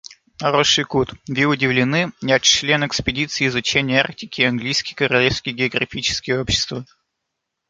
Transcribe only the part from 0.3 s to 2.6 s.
Хорош якут. Ви удивлены? Я